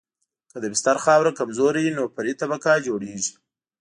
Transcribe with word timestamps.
که 0.51 0.57
د 0.63 0.65
بستر 0.73 0.97
خاوره 1.05 1.31
کمزورې 1.39 1.79
وي 1.83 1.91
نو 1.97 2.03
فرعي 2.15 2.33
طبقه 2.41 2.71
جوړیږي 2.87 3.33